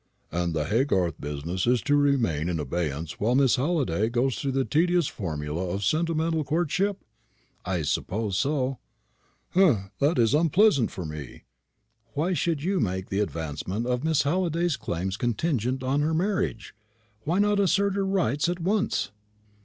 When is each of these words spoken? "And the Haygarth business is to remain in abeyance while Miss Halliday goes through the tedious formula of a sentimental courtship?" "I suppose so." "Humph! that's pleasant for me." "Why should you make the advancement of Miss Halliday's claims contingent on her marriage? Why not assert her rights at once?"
"And 0.31 0.55
the 0.55 0.65
Haygarth 0.65 1.13
business 1.21 1.67
is 1.67 1.79
to 1.83 1.95
remain 1.95 2.49
in 2.49 2.59
abeyance 2.59 3.19
while 3.19 3.35
Miss 3.35 3.57
Halliday 3.57 4.09
goes 4.09 4.39
through 4.39 4.53
the 4.53 4.65
tedious 4.65 5.05
formula 5.05 5.63
of 5.69 5.81
a 5.81 5.83
sentimental 5.83 6.43
courtship?" 6.43 7.03
"I 7.65 7.83
suppose 7.83 8.35
so." 8.35 8.79
"Humph! 9.51 9.91
that's 9.99 10.33
pleasant 10.53 10.89
for 10.89 11.05
me." 11.05 11.43
"Why 12.15 12.33
should 12.33 12.63
you 12.63 12.79
make 12.79 13.09
the 13.09 13.19
advancement 13.19 13.85
of 13.85 14.03
Miss 14.03 14.23
Halliday's 14.23 14.75
claims 14.75 15.17
contingent 15.17 15.83
on 15.83 16.01
her 16.01 16.15
marriage? 16.15 16.73
Why 17.23 17.37
not 17.37 17.59
assert 17.59 17.93
her 17.93 18.03
rights 18.03 18.49
at 18.49 18.59
once?" 18.59 19.11